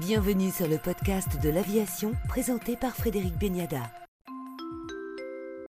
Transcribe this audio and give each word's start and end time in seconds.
Bienvenue 0.00 0.50
sur 0.50 0.66
le 0.66 0.78
podcast 0.78 1.42
de 1.42 1.50
l'aviation 1.50 2.12
présenté 2.26 2.74
par 2.74 2.96
Frédéric 2.96 3.38
Beniada. 3.38 3.82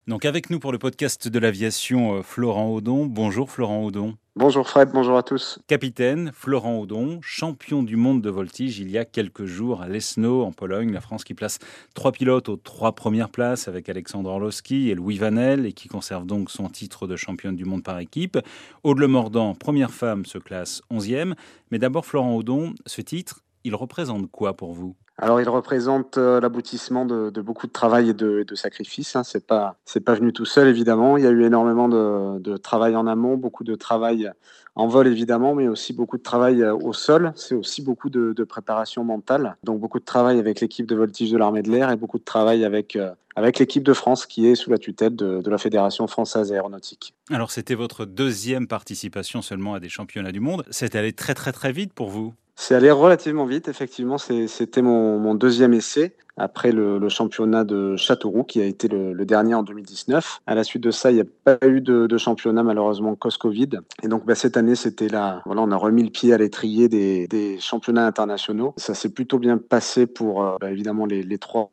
Donc 0.07 0.23
avec 0.23 0.49
nous 0.49 0.57
pour 0.57 0.71
le 0.71 0.77
podcast 0.77 1.27
de 1.27 1.37
l'aviation, 1.37 2.15
euh, 2.15 2.21
Florent 2.21 2.69
Audon. 2.69 3.07
Bonjour 3.07 3.51
Florent 3.51 3.83
Audon. 3.83 4.15
Bonjour 4.37 4.69
Fred, 4.69 4.91
bonjour 4.93 5.17
à 5.17 5.23
tous. 5.23 5.59
Capitaine, 5.67 6.31
Florent 6.33 6.79
Audon, 6.79 7.19
champion 7.21 7.83
du 7.83 7.97
monde 7.97 8.21
de 8.21 8.29
voltige 8.29 8.79
il 8.79 8.89
y 8.89 8.97
a 8.97 9.03
quelques 9.03 9.43
jours 9.43 9.81
à 9.81 9.89
Lesno 9.89 10.43
en 10.45 10.53
Pologne, 10.53 10.93
la 10.93 11.01
France 11.01 11.25
qui 11.25 11.33
place 11.33 11.59
trois 11.93 12.13
pilotes 12.13 12.47
aux 12.47 12.55
trois 12.55 12.93
premières 12.93 13.31
places 13.31 13.67
avec 13.67 13.89
Alexandre 13.89 14.29
Orlowski 14.29 14.89
et 14.89 14.95
Louis 14.95 15.17
Vanel 15.17 15.65
et 15.65 15.73
qui 15.73 15.89
conserve 15.89 16.25
donc 16.25 16.51
son 16.51 16.69
titre 16.69 17.05
de 17.05 17.17
championne 17.17 17.57
du 17.57 17.65
monde 17.65 17.83
par 17.83 17.99
équipe. 17.99 18.37
Aude 18.83 18.99
Le 18.99 19.09
Mordant, 19.09 19.55
première 19.55 19.91
femme, 19.91 20.25
se 20.25 20.37
classe 20.37 20.81
11e. 20.89 21.33
Mais 21.69 21.79
d'abord 21.79 22.05
Florent 22.05 22.33
Audon, 22.33 22.73
ce 22.85 23.01
titre, 23.01 23.41
il 23.63 23.75
représente 23.75 24.29
quoi 24.31 24.55
pour 24.55 24.73
vous? 24.73 24.95
Alors, 25.17 25.39
il 25.39 25.47
représente 25.47 26.17
euh, 26.17 26.41
l'aboutissement 26.41 27.05
de, 27.05 27.29
beaucoup 27.41 27.67
de 27.67 27.71
travail 27.71 28.09
et 28.09 28.13
de, 28.13 28.55
sacrifices. 28.55 29.15
Hein. 29.15 29.23
C'est 29.23 29.45
pas, 29.45 29.75
c'est 29.85 29.99
pas 29.99 30.15
venu 30.15 30.33
tout 30.33 30.45
seul 30.45 30.67
évidemment. 30.67 31.15
Il 31.15 31.23
y 31.23 31.27
a 31.27 31.29
eu 31.29 31.43
énormément 31.43 31.87
de, 31.87 32.57
travail 32.57 32.95
en 32.95 33.05
amont, 33.05 33.37
beaucoup 33.37 33.63
de 33.63 33.75
travail 33.75 34.31
en 34.75 34.87
vol 34.87 35.07
évidemment, 35.07 35.53
mais 35.53 35.67
aussi 35.67 35.93
beaucoup 35.93 36.17
de 36.17 36.23
travail 36.23 36.63
euh, 36.63 36.73
au 36.73 36.93
sol. 36.93 37.33
C'est 37.35 37.53
aussi 37.53 37.83
beaucoup 37.83 38.09
de, 38.09 38.43
préparation 38.43 39.03
mentale. 39.03 39.57
Donc 39.63 39.79
beaucoup 39.79 39.99
de 39.99 40.05
travail 40.05 40.39
avec 40.39 40.59
l'équipe 40.59 40.87
de 40.87 40.95
voltige 40.95 41.31
de 41.31 41.37
l'armée 41.37 41.61
de 41.61 41.69
l'air 41.69 41.91
et 41.91 41.95
beaucoup 41.95 42.17
de 42.17 42.23
travail 42.23 42.65
avec 42.65 42.95
euh, 42.95 43.11
avec 43.35 43.59
l'équipe 43.59 43.83
de 43.83 43.93
France 43.93 44.25
qui 44.25 44.47
est 44.47 44.55
sous 44.55 44.71
la 44.71 44.77
tutelle 44.77 45.15
de, 45.15 45.41
de 45.41 45.49
la 45.49 45.57
Fédération 45.57 46.07
française 46.07 46.51
aéronautique. 46.51 47.13
Alors 47.29 47.51
c'était 47.51 47.75
votre 47.75 48.05
deuxième 48.05 48.67
participation 48.67 49.41
seulement 49.41 49.75
à 49.75 49.79
des 49.79 49.87
championnats 49.87 50.33
du 50.33 50.41
monde. 50.41 50.65
C'est 50.71 50.95
allé 50.95 51.13
très 51.13 51.35
très 51.35 51.51
très 51.53 51.71
vite 51.71 51.93
pour 51.93 52.09
vous? 52.09 52.33
C'est 52.61 52.75
allé 52.75 52.91
relativement 52.91 53.45
vite, 53.45 53.67
effectivement. 53.69 54.19
C'était 54.19 54.83
mon, 54.83 55.33
deuxième 55.33 55.73
essai 55.73 56.15
après 56.37 56.71
le, 56.71 57.09
championnat 57.09 57.63
de 57.63 57.95
Châteauroux 57.95 58.43
qui 58.43 58.61
a 58.61 58.65
été 58.65 58.87
le, 58.87 59.25
dernier 59.25 59.55
en 59.55 59.63
2019. 59.63 60.41
À 60.45 60.53
la 60.53 60.63
suite 60.63 60.83
de 60.83 60.91
ça, 60.91 61.09
il 61.09 61.15
n'y 61.15 61.21
a 61.21 61.25
pas 61.43 61.57
eu 61.65 61.81
de, 61.81 62.17
championnat 62.19 62.61
malheureusement 62.61 63.15
cause-Covid. 63.15 63.79
Et 64.03 64.07
donc 64.07 64.27
bah, 64.27 64.35
cette 64.35 64.57
année, 64.57 64.75
c'était 64.75 65.07
là. 65.07 65.41
Voilà, 65.47 65.63
on 65.63 65.71
a 65.71 65.75
remis 65.75 66.03
le 66.03 66.11
pied 66.11 66.35
à 66.35 66.37
l'étrier 66.37 66.87
des, 66.87 67.57
championnats 67.59 68.05
internationaux. 68.05 68.75
Ça 68.77 68.93
s'est 68.93 69.09
plutôt 69.11 69.39
bien 69.39 69.57
passé 69.57 70.05
pour 70.05 70.43
euh, 70.43 70.57
bah, 70.61 70.69
évidemment 70.69 71.07
les, 71.07 71.25
trois, 71.39 71.71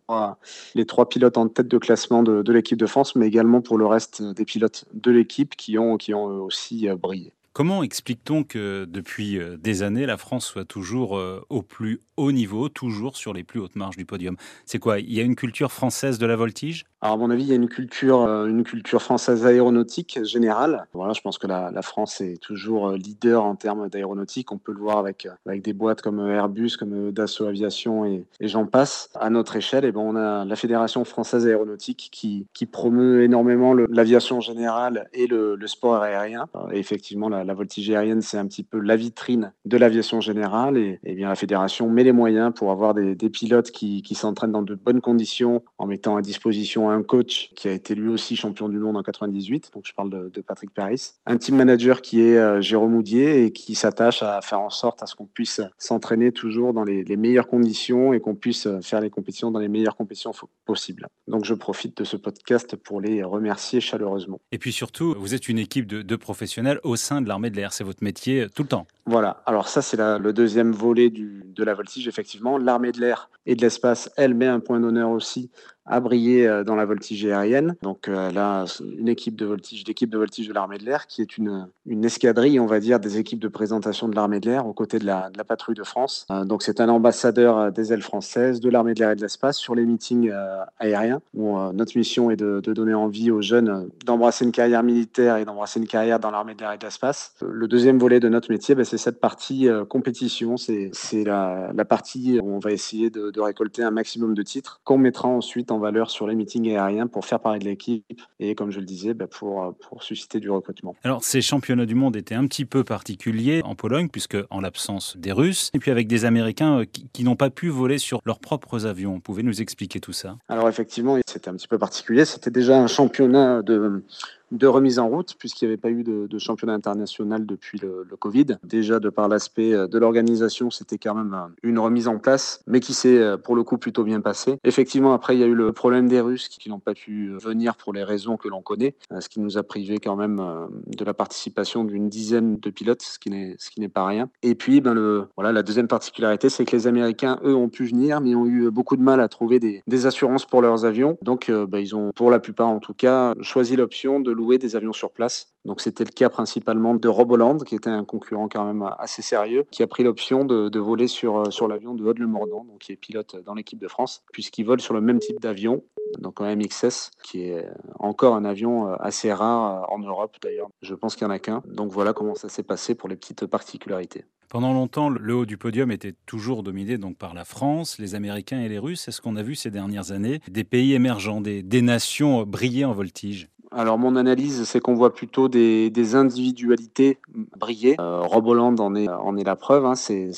pilotes 1.10 1.36
en 1.36 1.48
tête 1.48 1.68
de 1.68 1.76
classement 1.76 2.22
de, 2.22 2.50
l'équipe 2.50 2.78
de 2.78 2.86
France, 2.86 3.14
mais 3.14 3.26
également 3.26 3.60
pour 3.60 3.76
le 3.76 3.84
reste 3.84 4.22
des 4.22 4.46
pilotes 4.46 4.86
de 4.94 5.10
l'équipe 5.10 5.54
qui 5.54 5.76
ont, 5.76 5.98
qui 5.98 6.14
ont 6.14 6.24
aussi 6.24 6.88
euh, 6.88 6.96
brillé. 6.96 7.34
Comment 7.52 7.82
explique-t-on 7.82 8.44
que 8.44 8.84
depuis 8.88 9.38
euh, 9.38 9.56
des 9.56 9.82
années, 9.82 10.06
la 10.06 10.16
France 10.16 10.46
soit 10.46 10.64
toujours 10.64 11.18
euh, 11.18 11.44
au 11.48 11.62
plus 11.62 12.00
haut 12.16 12.30
niveau, 12.32 12.68
toujours 12.68 13.16
sur 13.16 13.32
les 13.34 13.42
plus 13.44 13.58
hautes 13.60 13.74
marges 13.76 13.96
du 13.96 14.04
podium? 14.06 14.36
C'est 14.64 14.78
quoi? 14.78 15.00
Il 15.00 15.12
y 15.12 15.20
a 15.20 15.24
une 15.24 15.36
culture 15.36 15.72
française 15.72 16.18
de 16.18 16.26
la 16.26 16.36
voltige? 16.36 16.84
Alors, 17.00 17.14
à 17.14 17.18
mon 17.18 17.30
avis, 17.30 17.44
il 17.44 17.48
y 17.48 17.52
a 17.52 17.56
une 17.56 17.68
culture, 17.68 18.22
euh, 18.22 18.46
une 18.46 18.64
culture 18.64 19.00
française 19.00 19.46
aéronautique 19.46 20.18
générale. 20.24 20.86
Voilà, 20.92 21.12
je 21.12 21.20
pense 21.20 21.38
que 21.38 21.46
la, 21.46 21.70
France 21.82 22.20
est 22.20 22.40
toujours 22.42 22.90
leader 22.92 23.44
en 23.44 23.54
termes 23.54 23.88
d'aéronautique. 23.88 24.50
On 24.50 24.58
peut 24.58 24.72
le 24.72 24.80
voir 24.80 24.98
avec, 24.98 25.28
avec 25.46 25.62
des 25.62 25.72
boîtes 25.72 26.02
comme 26.02 26.18
Airbus, 26.28 26.76
comme 26.76 27.12
Dassault 27.12 27.46
Aviation 27.46 28.04
et, 28.04 28.24
j'en 28.40 28.66
passe. 28.66 29.10
À 29.14 29.30
notre 29.30 29.56
échelle, 29.56 29.84
et 29.84 29.88
eh 29.88 29.92
ben, 29.92 30.00
on 30.00 30.16
a 30.16 30.44
la 30.44 30.56
Fédération 30.56 31.04
française 31.04 31.46
aéronautique 31.46 32.08
qui, 32.10 32.46
qui 32.52 32.66
promeut 32.66 33.22
énormément 33.22 33.74
l'aviation 33.74 34.40
générale 34.40 35.08
et 35.12 35.26
le, 35.26 35.56
sport 35.66 36.02
aérien. 36.02 36.46
Et 36.72 36.78
effectivement, 36.78 37.28
la, 37.28 37.44
la 37.44 37.54
voltige 37.54 37.90
aérienne, 37.90 38.22
c'est 38.22 38.38
un 38.38 38.46
petit 38.46 38.64
peu 38.64 38.80
la 38.80 38.96
vitrine 38.96 39.52
de 39.64 39.76
l'aviation 39.76 40.20
générale. 40.20 40.76
Et, 40.76 40.98
bien 41.14 41.28
la 41.28 41.34
fédération 41.34 41.88
met 41.88 42.04
les 42.04 42.12
moyens 42.12 42.52
pour 42.54 42.70
avoir 42.70 42.94
des, 42.94 43.16
pilotes 43.30 43.70
qui, 43.70 44.14
s'entraînent 44.14 44.52
dans 44.52 44.62
de 44.62 44.74
bonnes 44.74 45.00
conditions 45.00 45.62
en 45.76 45.86
mettant 45.86 46.16
à 46.16 46.22
disposition 46.22 46.87
un 46.90 47.02
coach 47.02 47.50
qui 47.54 47.68
a 47.68 47.72
été 47.72 47.94
lui 47.94 48.08
aussi 48.08 48.36
champion 48.36 48.68
du 48.68 48.78
monde 48.78 48.96
en 48.96 49.02
98. 49.02 49.70
Donc 49.74 49.84
je 49.86 49.92
parle 49.94 50.10
de, 50.10 50.40
Patrick 50.40 50.72
Paris. 50.72 51.12
Un 51.26 51.36
team 51.36 51.56
manager 51.56 52.00
qui 52.00 52.20
est 52.20 52.36
euh, 52.36 52.60
Jérôme 52.60 52.92
Moudier 52.92 53.44
et 53.44 53.52
qui 53.52 53.74
s'attache 53.74 54.22
à 54.22 54.40
faire 54.40 54.60
en 54.60 54.70
sorte 54.70 55.02
à 55.02 55.06
ce 55.06 55.14
qu'on 55.14 55.26
puisse 55.26 55.60
s'entraîner 55.78 56.32
toujours 56.32 56.72
dans 56.72 56.84
les, 56.84 57.04
meilleures 57.16 57.48
conditions 57.48 58.12
et 58.12 58.20
qu'on 58.20 58.36
puisse 58.36 58.68
faire 58.80 59.00
les 59.00 59.10
compétitions 59.10 59.50
dans 59.50 59.58
les 59.58 59.68
meilleures 59.68 59.96
compétitions 59.96 60.32
possibles. 60.64 61.08
Donc 61.26 61.44
je 61.44 61.54
profite 61.54 61.98
de 61.98 62.04
ce 62.04 62.16
podcast 62.16 62.76
pour 62.76 63.00
les 63.00 63.24
remercier 63.24 63.80
chaleureusement. 63.80 64.40
Et 64.52 64.58
puis 64.58 64.72
surtout, 64.72 65.14
vous 65.18 65.34
êtes 65.34 65.48
une 65.48 65.58
équipe 65.58 65.86
de, 65.86 66.02
de 66.02 66.16
professionnels 66.16 66.78
au 66.84 66.96
sein 66.96 67.20
de 67.20 67.28
l'armée 67.28 67.50
de 67.50 67.56
l'air. 67.56 67.72
C'est 67.72 67.84
votre 67.84 68.04
métier 68.04 68.46
tout 68.54 68.62
le 68.62 68.68
temps. 68.68 68.86
Voilà. 69.08 69.42
Alors 69.46 69.68
ça, 69.68 69.80
c'est 69.80 69.96
le 69.96 70.32
deuxième 70.34 70.72
volet 70.72 71.08
de 71.10 71.64
la 71.64 71.72
voltige, 71.72 72.06
effectivement. 72.08 72.58
L'armée 72.58 72.92
de 72.92 73.00
l'air 73.00 73.30
et 73.46 73.54
de 73.54 73.62
l'espace, 73.62 74.10
elle 74.18 74.34
met 74.34 74.46
un 74.46 74.60
point 74.60 74.80
d'honneur 74.80 75.08
aussi 75.08 75.50
à 75.88 76.00
briller 76.00 76.46
euh, 76.46 76.64
dans 76.64 76.76
la 76.76 76.84
voltige 76.84 77.24
aérienne. 77.24 77.76
Donc 77.82 78.08
euh, 78.08 78.30
là, 78.30 78.66
une 78.98 79.08
équipe 79.08 79.36
de 79.36 79.46
voltige, 79.46 79.84
l'équipe 79.86 80.10
de 80.10 80.18
voltige 80.18 80.46
de 80.46 80.52
l'armée 80.52 80.78
de 80.78 80.84
l'air, 80.84 81.06
qui 81.06 81.22
est 81.22 81.38
une, 81.38 81.68
escadrille, 82.04 82.60
on 82.60 82.66
va 82.66 82.78
dire, 82.78 83.00
des 83.00 83.18
équipes 83.18 83.40
de 83.40 83.48
présentation 83.48 84.08
de 84.08 84.14
l'armée 84.14 84.40
de 84.40 84.50
l'air 84.50 84.66
aux 84.66 84.74
côtés 84.74 84.98
de 84.98 85.06
la, 85.06 85.30
patrouille 85.46 85.74
de 85.74 85.84
France. 85.84 86.26
Euh, 86.30 86.44
donc 86.44 86.62
c'est 86.62 86.80
un 86.80 86.88
ambassadeur 86.90 87.72
des 87.72 87.92
ailes 87.92 88.02
françaises, 88.02 88.60
de 88.60 88.68
l'armée 88.68 88.92
de 88.92 89.00
l'air 89.00 89.10
et 89.10 89.16
de 89.16 89.22
l'espace 89.22 89.56
sur 89.56 89.74
les 89.74 89.86
meetings 89.86 90.30
aériens, 90.78 91.20
notre 91.34 91.96
mission 91.96 92.30
est 92.30 92.36
de, 92.36 92.60
de, 92.60 92.72
donner 92.72 92.92
envie 92.94 93.30
aux 93.30 93.40
jeunes 93.40 93.88
d'embrasser 94.04 94.44
une 94.44 94.52
carrière 94.52 94.82
militaire 94.82 95.38
et 95.38 95.44
d'embrasser 95.44 95.80
une 95.80 95.86
carrière 95.86 96.20
dans 96.20 96.30
l'armée 96.30 96.54
de 96.54 96.60
l'air 96.60 96.72
et 96.72 96.78
de 96.78 96.84
l'espace. 96.84 97.34
Le 97.40 97.66
deuxième 97.66 97.98
volet 97.98 98.20
de 98.20 98.28
notre 98.28 98.50
métier, 98.50 98.74
ben, 98.74 98.84
c'est 98.84 98.97
cette 98.98 99.20
partie 99.20 99.68
compétition, 99.88 100.56
c'est 100.56 101.24
la, 101.24 101.72
la 101.74 101.84
partie 101.84 102.38
où 102.40 102.50
on 102.50 102.58
va 102.58 102.72
essayer 102.72 103.10
de, 103.10 103.30
de 103.30 103.40
récolter 103.40 103.82
un 103.82 103.90
maximum 103.90 104.34
de 104.34 104.42
titres 104.42 104.80
qu'on 104.84 104.98
mettra 104.98 105.28
ensuite 105.28 105.70
en 105.70 105.78
valeur 105.78 106.10
sur 106.10 106.26
les 106.26 106.34
meetings 106.34 106.70
aériens 106.70 107.06
pour 107.06 107.24
faire 107.24 107.40
parler 107.40 107.58
de 107.58 107.64
l'équipe 107.64 108.04
et, 108.40 108.54
comme 108.54 108.70
je 108.70 108.80
le 108.80 108.86
disais, 108.86 109.14
bah, 109.14 109.26
pour, 109.26 109.74
pour 109.88 110.02
susciter 110.02 110.40
du 110.40 110.50
recrutement. 110.50 110.94
Alors, 111.04 111.24
ces 111.24 111.40
championnats 111.40 111.86
du 111.86 111.94
monde 111.94 112.16
étaient 112.16 112.34
un 112.34 112.46
petit 112.46 112.64
peu 112.64 112.84
particuliers 112.84 113.62
en 113.64 113.74
Pologne, 113.74 114.08
puisque 114.08 114.36
en 114.50 114.60
l'absence 114.60 115.16
des 115.16 115.32
Russes, 115.32 115.70
et 115.74 115.78
puis 115.78 115.90
avec 115.90 116.06
des 116.06 116.24
Américains 116.24 116.80
euh, 116.80 116.84
qui, 116.84 117.24
n'ont 117.24 117.36
pas 117.36 117.50
pu 117.50 117.68
voler 117.68 117.98
sur 117.98 118.20
leurs 118.24 118.38
propres 118.38 118.86
avions. 118.86 119.14
Vous 119.14 119.20
pouvez 119.20 119.42
nous 119.42 119.60
expliquer 119.60 120.00
tout 120.00 120.12
ça? 120.12 120.36
Alors, 120.48 120.68
effectivement, 120.68 121.18
c'était 121.26 121.48
un 121.48 121.54
petit 121.54 121.68
peu 121.68 121.78
particulier. 121.78 122.24
C'était 122.24 122.50
déjà 122.50 122.78
un 122.78 122.86
championnat 122.86 123.62
de 123.62 124.02
de 124.50 124.66
remise 124.66 124.98
en 124.98 125.08
route, 125.08 125.34
puisqu'il 125.38 125.66
n'y 125.66 125.72
avait 125.72 125.80
pas 125.80 125.90
eu 125.90 126.04
de, 126.04 126.38
championnat 126.38 126.74
international 126.74 127.46
depuis 127.46 127.78
le, 127.78 128.06
Covid. 128.18 128.58
Déjà, 128.64 128.98
de 128.98 129.10
par 129.10 129.28
l'aspect 129.28 129.72
euh, 129.72 129.86
de 129.86 129.98
l'organisation, 129.98 130.70
c'était 130.70 130.98
quand 130.98 131.14
même 131.14 131.34
euh, 131.34 131.46
une 131.62 131.78
remise 131.78 132.08
en 132.08 132.18
place, 132.18 132.62
mais 132.66 132.80
qui 132.80 132.94
s'est 132.94 133.18
euh, 133.18 133.36
pour 133.36 133.54
le 133.54 133.62
coup 133.62 133.78
plutôt 133.78 134.02
bien 134.02 134.20
passé. 134.20 134.58
Effectivement, 134.64 135.12
après, 135.12 135.36
il 135.36 135.40
y 135.40 135.44
a 135.44 135.46
eu 135.46 135.54
le 135.54 135.72
problème 135.72 136.08
des 136.08 136.20
Russes 136.20 136.48
qui, 136.48 136.68
n'ont 136.68 136.80
pas 136.80 136.94
pu 136.94 137.30
venir 137.40 137.76
pour 137.76 137.92
les 137.92 138.04
raisons 138.04 138.36
que 138.36 138.48
l'on 138.48 138.60
connaît, 138.60 138.94
ce 139.20 139.28
qui 139.28 139.40
nous 139.40 139.56
a 139.56 139.62
privé 139.62 139.98
quand 139.98 140.16
même 140.16 140.42
de 140.86 141.04
la 141.04 141.14
participation 141.14 141.82
d'une 141.82 142.10
dizaine 142.10 142.58
de 142.58 142.70
pilotes, 142.70 143.00
ce 143.00 143.18
qui 143.18 143.30
n'est 143.30 143.56
ce 143.58 143.70
qui 143.70 143.80
n'est 143.80 143.88
pas 143.88 144.04
rien. 144.04 144.28
Et 144.42 144.54
puis, 144.54 144.82
ben 144.82 144.92
le 144.92 145.28
voilà, 145.34 145.50
la 145.52 145.62
deuxième 145.62 145.88
particularité, 145.88 146.50
c'est 146.50 146.66
que 146.66 146.76
les 146.76 146.86
Américains, 146.86 147.38
eux, 147.42 147.54
ont 147.54 147.70
pu 147.70 147.86
venir, 147.86 148.20
mais 148.20 148.34
ont 148.34 148.44
eu 148.44 148.70
beaucoup 148.70 148.96
de 148.96 149.02
mal 149.02 149.20
à 149.20 149.28
trouver 149.28 149.60
des, 149.60 149.82
des 149.86 150.04
assurances 150.04 150.44
pour 150.44 150.60
leurs 150.60 150.84
avions. 150.84 151.16
Donc, 151.22 151.50
ben, 151.50 151.78
ils 151.78 151.96
ont, 151.96 152.12
pour 152.14 152.30
la 152.30 152.38
plupart 152.38 152.68
en 152.68 152.80
tout 152.80 152.94
cas, 152.94 153.34
choisi 153.40 153.76
l'option 153.76 154.20
de 154.20 154.30
louer 154.38 154.58
des 154.58 154.76
avions 154.76 154.92
sur 154.92 155.10
place. 155.10 155.52
Donc 155.64 155.80
c'était 155.80 156.04
le 156.04 156.10
cas 156.10 156.30
principalement 156.30 156.94
de 156.94 157.08
Roboland, 157.08 157.58
qui 157.58 157.74
était 157.74 157.90
un 157.90 158.04
concurrent 158.04 158.48
quand 158.48 158.64
même 158.64 158.88
assez 158.98 159.20
sérieux, 159.20 159.64
qui 159.70 159.82
a 159.82 159.86
pris 159.86 160.02
l'option 160.02 160.44
de, 160.44 160.78
voler 160.78 161.08
sur, 161.08 161.38
euh, 161.38 161.50
sur 161.50 161.68
l'avion 161.68 161.94
de 161.94 162.04
Aude 162.04 162.18
Le 162.18 162.26
Mordant, 162.26 162.64
donc 162.64 162.78
qui 162.78 162.92
est 162.92 162.96
pilote 162.96 163.36
dans 163.44 163.54
l'équipe 163.54 163.78
de 163.78 163.88
France, 163.88 164.22
puisqu'il 164.32 164.64
vole 164.64 164.80
sur 164.80 164.94
le 164.94 165.00
même 165.00 165.18
type 165.18 165.40
d'avion, 165.40 165.82
donc 166.18 166.40
un 166.40 166.54
MXS, 166.56 167.10
qui 167.22 167.42
est 167.42 167.66
encore 167.98 168.34
un 168.34 168.44
avion 168.44 168.88
euh, 168.88 168.94
assez 169.00 169.32
rare 169.32 169.82
euh, 169.82 169.94
en 169.94 169.98
Europe 169.98 170.36
d'ailleurs. 170.42 170.68
Je 170.80 170.94
pense 170.94 171.16
qu'il 171.16 171.26
n'y 171.26 171.32
en 171.32 171.34
a 171.34 171.38
qu'un. 171.38 171.62
Donc 171.66 171.90
voilà 171.90 172.12
comment 172.12 172.34
ça 172.34 172.48
s'est 172.48 172.62
passé 172.62 172.94
pour 172.94 173.08
les 173.08 173.16
petites 173.16 173.46
particularités. 173.46 174.24
Pendant 174.48 174.72
longtemps, 174.72 175.10
le 175.10 175.34
haut 175.34 175.44
du 175.44 175.58
podium 175.58 175.90
était 175.90 176.14
toujours 176.24 176.62
dominé 176.62 176.96
donc 176.96 177.18
par 177.18 177.34
la 177.34 177.44
France, 177.44 177.98
les 177.98 178.14
Américains 178.14 178.60
et 178.60 178.68
les 178.70 178.78
Russes. 178.78 179.06
Est-ce 179.06 179.20
qu'on 179.20 179.36
a 179.36 179.42
vu 179.42 179.54
ces 179.54 179.70
dernières 179.70 180.10
années 180.10 180.40
des 180.48 180.64
pays 180.64 180.94
émergents, 180.94 181.42
des 181.42 181.82
nations 181.82 182.44
briller 182.44 182.86
en 182.86 182.94
voltige? 182.94 183.50
Alors 183.70 183.98
mon 183.98 184.16
analyse, 184.16 184.64
c'est 184.64 184.80
qu'on 184.80 184.94
voit 184.94 185.14
plutôt 185.14 185.48
des, 185.48 186.14
individualités 186.14 187.18
briller. 187.56 187.96
Euh, 188.00 188.20
Rob 188.22 188.46
Holland 188.46 188.80
en 188.80 188.94
est, 188.94 189.08
en 189.08 189.36
est 189.36 189.44
la 189.44 189.56
preuve. 189.56 189.84
Hein. 189.84 189.94
C'est, 189.94 190.32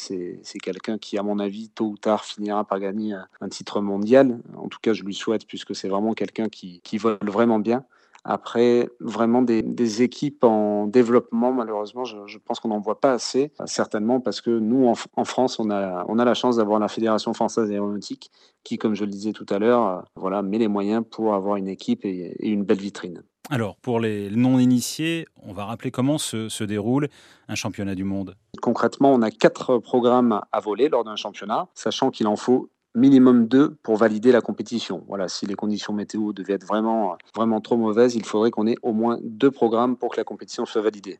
quelqu'un 0.62 0.99
qui, 0.99 1.17
à 1.19 1.23
mon 1.23 1.38
avis, 1.38 1.69
tôt 1.69 1.87
ou 1.87 1.97
tard, 1.97 2.25
finira 2.25 2.65
par 2.65 2.81
gagner 2.81 3.15
un 3.41 3.49
titre 3.49 3.81
mondial. 3.81 4.38
En 4.56 4.69
tout 4.69 4.79
cas, 4.82 4.93
je 4.93 5.05
lui 5.05 5.15
souhaite, 5.15 5.47
puisque 5.47 5.75
c'est 5.75 5.88
vraiment 5.88 6.15
quelqu'un 6.15 6.49
qui 6.49 6.99
vole 6.99 7.19
vraiment 7.23 7.59
bien. 7.59 7.85
Après, 8.25 8.88
vraiment 9.00 9.43
des, 9.43 10.02
équipes 10.02 10.44
en 10.44 10.87
développement, 10.87 11.52
malheureusement, 11.52 12.05
je, 12.05 12.38
pense 12.38 12.61
qu'on 12.61 12.69
n'en 12.69 12.81
voit 12.81 13.00
pas 13.00 13.12
assez, 13.12 13.52
certainement 13.64 14.20
parce 14.20 14.40
que 14.40 14.50
nous, 14.50 14.87
en, 14.87 15.25
France, 15.25 15.58
on 15.58 15.70
a, 15.70 16.05
on 16.08 16.19
a 16.19 16.25
la 16.25 16.34
chance 16.34 16.56
d'avoir 16.56 16.78
la 16.78 16.88
Fédération 16.88 17.32
française 17.32 17.69
d'aéronautique 17.69 18.31
qui, 18.62 18.78
comme 18.78 18.94
je 18.94 19.05
le 19.05 19.11
disais 19.11 19.32
tout 19.32 19.46
à 19.49 19.58
l'heure, 19.58 20.05
voilà, 20.17 20.43
met 20.43 20.58
les 20.58 20.69
moyens 20.69 21.02
pour 21.11 21.34
avoir 21.34 21.56
une 21.56 21.69
équipe 21.69 22.05
et, 22.05 22.37
une 22.40 22.64
belle 22.64 22.78
vitrine. 22.78 23.22
Alors, 23.49 23.76
pour 23.76 23.99
les 23.99 24.31
non-initiés, 24.31 25.26
on 25.43 25.52
va 25.52 25.64
rappeler 25.64 25.90
comment 25.90 26.19
se, 26.19 26.64
déroule 26.64 27.08
un 27.49 27.55
championnat 27.55 27.94
du 27.94 28.05
monde. 28.05 28.37
Concrètement, 28.62 29.12
on 29.12 29.22
a 29.22 29.31
quatre 29.31 29.78
programmes 29.78 30.40
à 30.52 30.61
voler 30.61 30.88
lors 30.88 31.05
d'un 31.05 31.17
championnat, 31.17 31.69
sachant 31.75 32.11
qu'il 32.11 32.26
en 32.26 32.37
faut 32.37 32.70
minimum 32.95 33.47
deux 33.47 33.77
pour 33.83 33.97
valider 33.97 34.33
la 34.33 34.41
compétition. 34.41 35.05
Voilà, 35.09 35.29
si 35.29 35.47
les 35.47 35.55
conditions 35.55 35.93
météo 35.93 36.33
devaient 36.33 36.55
être 36.55 36.67
vraiment, 36.67 37.17
vraiment 37.35 37.61
trop 37.61 37.77
mauvaises, 37.77 38.15
il 38.15 38.25
faudrait 38.25 38.51
qu'on 38.51 38.67
ait 38.67 38.77
au 38.83 38.93
moins 38.93 39.19
deux 39.23 39.51
programmes 39.51 39.97
pour 39.97 40.11
que 40.11 40.17
la 40.17 40.25
compétition 40.25 40.67
soit 40.67 40.83
validée. 40.83 41.19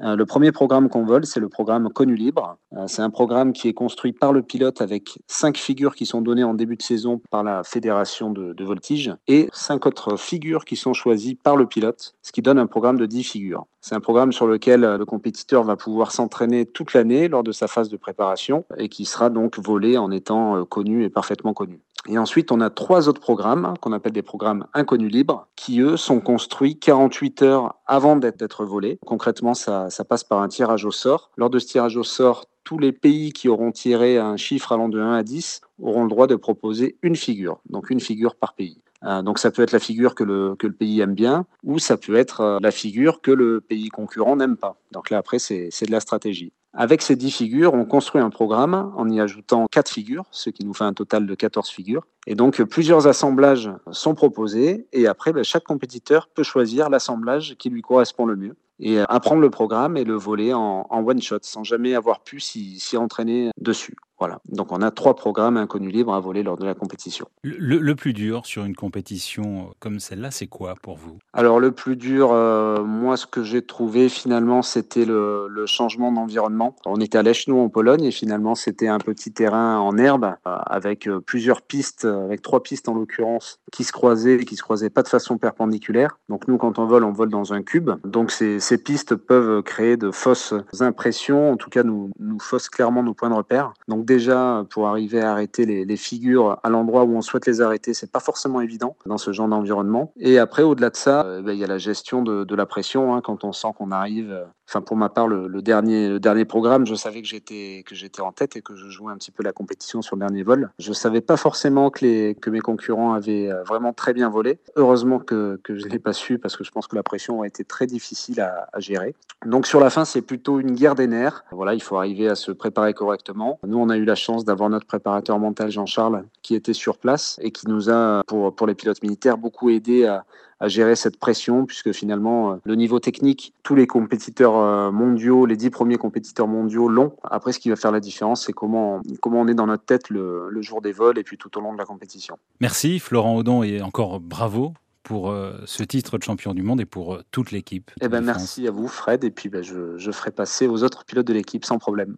Euh, 0.00 0.16
le 0.16 0.26
premier 0.26 0.52
programme 0.52 0.88
qu'on 0.88 1.04
vole, 1.04 1.26
c'est 1.26 1.40
le 1.40 1.48
programme 1.48 1.88
Connu 1.90 2.14
Libre. 2.14 2.56
Euh, 2.74 2.84
c'est 2.86 3.02
un 3.02 3.10
programme 3.10 3.52
qui 3.52 3.68
est 3.68 3.72
construit 3.72 4.12
par 4.12 4.32
le 4.32 4.42
pilote 4.42 4.80
avec 4.80 5.18
cinq 5.26 5.56
figures 5.56 5.94
qui 5.94 6.06
sont 6.06 6.20
données 6.20 6.44
en 6.44 6.54
début 6.54 6.76
de 6.76 6.82
saison 6.82 7.20
par 7.30 7.42
la 7.42 7.62
fédération 7.64 8.30
de, 8.30 8.64
voltige 8.64 9.12
et 9.26 9.48
cinq 9.52 9.86
autres 9.86 10.16
figures 10.16 10.64
qui 10.64 10.76
sont 10.76 10.94
choisies 10.94 11.34
par 11.34 11.56
le 11.56 11.66
pilote, 11.66 12.14
ce 12.22 12.30
qui 12.32 12.42
donne 12.42 12.58
un 12.58 12.66
programme 12.66 12.96
de 12.96 13.06
dix 13.06 13.24
figures. 13.24 13.66
C'est 13.80 13.96
un 13.96 14.00
programme 14.00 14.32
sur 14.32 14.46
lequel 14.46 14.84
euh, 14.84 14.98
le 14.98 15.04
compétiteur 15.04 15.64
va 15.64 15.76
pouvoir 15.76 16.12
s'entraîner 16.12 16.66
toute 16.66 16.92
l'année 16.92 17.28
lors 17.28 17.42
de 17.42 17.52
sa 17.52 17.66
phase 17.66 17.88
de 17.88 17.96
préparation 17.96 18.64
et 18.78 18.88
qui 18.88 19.04
sera 19.04 19.30
donc 19.30 19.58
volé 19.58 19.98
en 19.98 20.10
étant 20.10 20.64
connu 20.64 21.04
et 21.04 21.10
parfaitement 21.10 21.54
connu. 21.54 21.80
Et 22.08 22.18
ensuite, 22.18 22.50
on 22.50 22.60
a 22.60 22.68
trois 22.68 23.08
autres 23.08 23.20
programmes 23.20 23.74
qu'on 23.80 23.92
appelle 23.92 24.12
des 24.12 24.22
programmes 24.22 24.66
inconnus 24.74 25.12
libres 25.12 25.46
qui, 25.54 25.80
eux, 25.80 25.96
sont 25.96 26.20
construits 26.20 26.76
48 26.76 27.42
heures 27.42 27.76
avant 27.92 28.16
d'être 28.16 28.64
volés. 28.64 28.98
Concrètement, 29.04 29.52
ça, 29.52 29.88
passe 30.08 30.24
par 30.24 30.40
un 30.40 30.48
tirage 30.48 30.86
au 30.86 30.90
sort. 30.90 31.30
Lors 31.36 31.50
de 31.50 31.58
ce 31.58 31.66
tirage 31.66 31.98
au 31.98 32.04
sort, 32.04 32.46
tous 32.64 32.78
les 32.78 32.90
pays 32.90 33.34
qui 33.34 33.50
auront 33.50 33.70
tiré 33.70 34.16
un 34.16 34.38
chiffre 34.38 34.72
allant 34.72 34.88
de 34.88 34.98
1 34.98 35.12
à 35.12 35.22
10 35.22 35.60
auront 35.82 36.04
le 36.04 36.08
droit 36.08 36.26
de 36.26 36.34
proposer 36.34 36.96
une 37.02 37.16
figure, 37.16 37.60
donc 37.68 37.90
une 37.90 38.00
figure 38.00 38.34
par 38.34 38.54
pays. 38.54 38.78
Euh, 39.04 39.20
donc 39.20 39.38
ça 39.38 39.50
peut 39.50 39.60
être 39.60 39.72
la 39.72 39.78
figure 39.78 40.14
que 40.14 40.24
le, 40.24 40.54
que 40.54 40.66
le 40.66 40.72
pays 40.72 41.00
aime 41.00 41.14
bien, 41.14 41.44
ou 41.64 41.78
ça 41.78 41.98
peut 41.98 42.14
être 42.14 42.40
euh, 42.40 42.58
la 42.62 42.70
figure 42.70 43.20
que 43.20 43.30
le 43.30 43.60
pays 43.60 43.90
concurrent 43.90 44.36
n'aime 44.36 44.56
pas. 44.56 44.76
Donc 44.92 45.10
là, 45.10 45.18
après, 45.18 45.38
c'est 45.38 45.68
de 45.68 45.90
la 45.90 46.00
stratégie. 46.00 46.52
Avec 46.74 47.02
ces 47.02 47.16
10 47.16 47.30
figures, 47.30 47.74
on 47.74 47.84
construit 47.84 48.22
un 48.22 48.30
programme 48.30 48.92
en 48.96 49.08
y 49.08 49.20
ajoutant 49.20 49.66
4 49.70 49.90
figures, 49.90 50.24
ce 50.30 50.48
qui 50.48 50.64
nous 50.64 50.72
fait 50.72 50.84
un 50.84 50.94
total 50.94 51.26
de 51.26 51.34
14 51.34 51.68
figures. 51.68 52.06
Et 52.26 52.34
donc, 52.34 52.62
plusieurs 52.62 53.06
assemblages 53.06 53.70
sont 53.90 54.14
proposés, 54.14 54.86
et 54.92 55.06
après, 55.06 55.32
ben, 55.32 55.44
chaque 55.44 55.64
compétiteur 55.64 56.28
peut 56.28 56.42
choisir 56.42 56.88
l'assemblage 56.88 57.56
qui 57.58 57.68
lui 57.68 57.82
correspond 57.82 58.24
le 58.24 58.36
mieux 58.36 58.56
et 58.80 58.98
apprendre 59.00 59.40
le 59.40 59.50
programme 59.50 59.96
et 59.96 60.04
le 60.04 60.14
voler 60.14 60.52
en, 60.54 60.86
en 60.88 61.06
one 61.06 61.22
shot 61.22 61.38
sans 61.42 61.62
jamais 61.62 61.94
avoir 61.94 62.20
pu 62.20 62.40
s'y 62.40 62.96
entraîner 62.96 63.50
dessus. 63.60 63.96
Voilà. 64.22 64.38
Donc 64.48 64.70
on 64.70 64.82
a 64.82 64.92
trois 64.92 65.16
programmes 65.16 65.56
inconnus 65.56 65.92
libres 65.92 66.14
à 66.14 66.20
voler 66.20 66.44
lors 66.44 66.56
de 66.56 66.64
la 66.64 66.74
compétition. 66.74 67.26
Le, 67.42 67.92
plus 67.94 68.12
dur 68.12 68.46
sur 68.46 68.64
une 68.64 68.76
compétition 68.76 69.74
comme 69.80 69.98
celle-là, 69.98 70.30
c'est 70.30 70.46
quoi 70.46 70.76
pour 70.80 70.96
vous? 70.96 71.18
Alors 71.32 71.58
le 71.58 71.72
plus 71.72 71.96
dur, 71.96 72.30
euh, 72.30 72.84
moi 72.84 73.16
ce 73.16 73.26
que 73.26 73.42
j'ai 73.42 73.62
trouvé 73.62 74.08
finalement, 74.08 74.62
c'était 74.62 75.04
le, 75.04 75.48
changement 75.66 76.12
d'environnement. 76.12 76.76
On 76.86 77.00
était 77.00 77.18
à 77.18 77.24
Lechno 77.24 77.58
en 77.58 77.68
Pologne 77.68 78.04
et 78.04 78.12
finalement 78.12 78.54
c'était 78.54 78.86
un 78.86 78.98
petit 78.98 79.32
terrain 79.32 79.80
en 79.80 79.98
herbe 79.98 80.34
euh, 80.46 80.56
avec 80.66 81.08
euh, 81.08 81.20
plusieurs 81.20 81.62
pistes, 81.62 82.04
avec 82.04 82.42
trois 82.42 82.62
pistes 82.62 82.88
en 82.88 82.94
l'occurrence, 82.94 83.58
qui 83.72 83.82
se 83.82 83.90
croisaient 83.90 84.36
et 84.36 84.44
qui 84.44 84.54
se 84.54 84.62
croisaient 84.62 84.90
pas 84.90 85.02
de 85.02 85.08
façon 85.08 85.36
perpendiculaire. 85.36 86.20
Donc 86.28 86.46
nous 86.46 86.58
quand 86.58 86.78
on 86.78 86.86
vole, 86.86 87.02
on 87.02 87.12
vole 87.12 87.30
dans 87.30 87.52
un 87.52 87.62
cube. 87.64 87.90
Donc 88.04 88.30
ces, 88.30 88.60
pistes 88.84 89.16
peuvent 89.16 89.64
créer 89.64 89.96
de 89.96 90.12
fausses 90.12 90.54
impressions, 90.78 91.50
en 91.50 91.56
tout 91.56 91.70
cas 91.70 91.82
nous, 91.82 92.12
nous 92.20 92.38
faussent 92.38 92.68
clairement 92.68 93.02
nos 93.02 93.14
points 93.14 93.30
de 93.30 93.34
repère. 93.34 93.72
Donc 93.88 94.04
déjà, 94.12 94.64
pour 94.70 94.88
arriver 94.88 95.20
à 95.20 95.32
arrêter 95.32 95.64
les, 95.64 95.96
figures 95.96 96.58
à 96.62 96.68
l'endroit 96.68 97.04
où 97.04 97.16
on 97.16 97.22
souhaite 97.22 97.46
les 97.46 97.60
arrêter, 97.60 97.94
c'est 97.94 98.10
pas 98.10 98.20
forcément 98.20 98.60
évident 98.60 98.96
dans 99.06 99.18
ce 99.18 99.32
genre 99.32 99.48
d'environnement. 99.48 100.12
Et 100.18 100.38
après, 100.38 100.62
au-delà 100.62 100.90
de 100.90 100.96
ça, 100.96 101.24
euh, 101.24 101.42
ben, 101.42 101.52
il 101.52 101.58
y 101.58 101.64
a 101.64 101.66
la 101.66 101.78
gestion 101.78 102.22
de, 102.22 102.54
la 102.54 102.66
pression. 102.66 103.14
Hein, 103.14 103.20
quand 103.22 103.44
on 103.44 103.52
sent 103.52 103.68
qu'on 103.76 103.90
arrive, 103.90 104.30
euh, 104.30 104.44
enfin 104.72 104.82
pour 104.82 104.96
ma 104.96 105.10
part, 105.10 105.28
le, 105.28 105.62
dernier, 105.62 106.08
le 106.08 106.18
dernier 106.18 106.46
programme, 106.46 106.86
je 106.86 106.94
savais 106.94 107.20
que 107.20 107.28
j'étais 107.28 107.84
que 107.86 107.94
j'étais 107.94 108.22
en 108.22 108.32
tête 108.32 108.56
et 108.56 108.62
que 108.62 108.74
je 108.74 108.88
jouais 108.88 109.12
un 109.12 109.16
petit 109.16 109.30
peu 109.30 109.42
la 109.42 109.52
compétition 109.52 110.00
sur 110.00 110.16
le 110.16 110.20
dernier 110.20 110.42
vol. 110.42 110.70
Je 110.78 110.92
savais 110.92 111.20
pas 111.20 111.36
forcément 111.36 111.90
que 111.90 112.04
les 112.04 112.34
que 112.34 112.48
mes 112.48 112.60
concurrents 112.60 113.12
avaient 113.12 113.50
euh, 113.50 113.62
vraiment 113.64 113.92
très 113.92 114.14
bien 114.14 114.30
volé. 114.30 114.58
Heureusement 114.76 115.18
que 115.18 115.60
que 115.62 115.76
je 115.76 115.86
l'ai 115.88 115.98
pas 115.98 116.14
su 116.14 116.38
parce 116.38 116.56
que 116.56 116.64
je 116.64 116.70
pense 116.70 116.86
que 116.86 116.96
la 116.96 117.02
pression 117.02 117.42
a 117.42 117.46
été 117.46 117.64
très 117.64 117.86
difficile 117.86 118.40
à, 118.40 118.68
à 118.72 118.80
gérer. 118.80 119.14
Donc 119.44 119.66
sur 119.66 119.80
la 119.80 119.90
fin, 119.90 120.04
c'est 120.04 120.22
plutôt 120.22 120.60
une 120.60 120.72
guerre 120.72 120.94
des 120.94 121.06
nerfs. 121.06 121.44
Voilà, 121.50 121.74
il 121.74 121.82
faut 121.82 121.96
arriver 121.96 122.28
à 122.28 122.34
se 122.34 122.52
préparer 122.52 122.94
correctement. 122.94 123.58
Nous, 123.66 123.78
on 123.78 123.88
a 123.88 123.96
eu 123.96 124.04
la 124.04 124.14
chance 124.14 124.44
d'avoir 124.44 124.70
notre 124.70 124.86
préparateur 124.86 125.38
mental 125.38 125.70
Jean-Charles 125.70 126.24
qui 126.42 126.54
était 126.54 126.72
sur 126.72 126.98
place 126.98 127.38
et 127.42 127.50
qui 127.50 127.68
nous 127.68 127.90
a, 127.90 128.22
pour, 128.26 128.54
pour 128.54 128.66
les 128.66 128.74
pilotes 128.74 129.02
militaires, 129.02 129.38
beaucoup 129.38 129.70
aidé 129.70 130.06
à, 130.06 130.24
à 130.62 130.68
gérer 130.68 130.94
cette 130.94 131.18
pression, 131.18 131.66
puisque 131.66 131.90
finalement, 131.92 132.52
euh, 132.52 132.56
le 132.64 132.76
niveau 132.76 133.00
technique, 133.00 133.52
tous 133.64 133.74
les 133.74 133.88
compétiteurs 133.88 134.56
euh, 134.56 134.92
mondiaux, 134.92 135.44
les 135.44 135.56
dix 135.56 135.70
premiers 135.70 135.96
compétiteurs 135.96 136.46
mondiaux 136.46 136.88
l'ont. 136.88 137.16
Après, 137.24 137.52
ce 137.52 137.58
qui 137.58 137.68
va 137.68 137.74
faire 137.74 137.90
la 137.90 137.98
différence, 137.98 138.46
c'est 138.46 138.52
comment, 138.52 139.02
comment 139.20 139.40
on 139.40 139.48
est 139.48 139.54
dans 139.54 139.66
notre 139.66 139.84
tête 139.84 140.08
le, 140.08 140.48
le, 140.48 140.62
jour 140.62 140.80
des 140.80 140.92
vols 140.92 141.18
et 141.18 141.24
puis 141.24 141.36
tout 141.36 141.58
au 141.58 141.60
long 141.60 141.72
de 141.72 141.78
la 141.78 141.84
compétition. 141.84 142.38
Merci 142.60 143.00
Florent 143.00 143.34
Audon 143.34 143.64
et 143.64 143.82
encore 143.82 144.20
bravo 144.20 144.72
pour 145.02 145.30
euh, 145.30 145.58
ce 145.66 145.82
titre 145.82 146.16
de 146.16 146.22
champion 146.22 146.54
du 146.54 146.62
monde 146.62 146.80
et 146.80 146.84
pour 146.84 147.18
toute 147.32 147.50
l'équipe. 147.50 147.90
Eh 148.00 148.06
ben, 148.06 148.20
merci 148.20 148.68
à 148.68 148.70
vous 148.70 148.86
Fred 148.86 149.24
et 149.24 149.32
puis 149.32 149.48
ben, 149.48 149.64
je, 149.64 149.98
je 149.98 150.10
ferai 150.12 150.30
passer 150.30 150.68
aux 150.68 150.84
autres 150.84 151.04
pilotes 151.04 151.26
de 151.26 151.32
l'équipe 151.32 151.64
sans 151.64 151.78
problème. 151.78 152.16